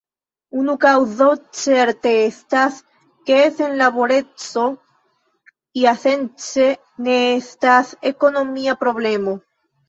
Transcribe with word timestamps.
Unu 0.59 0.73
kaŭzo 0.83 1.25
certe 1.57 2.13
estas, 2.21 2.79
ke 3.31 3.37
senlaboreco 3.57 4.63
iasence 5.83 6.67
ne 7.09 7.19
estas 7.35 7.93
ekonomia 8.13 8.79
problemo. 8.83 9.37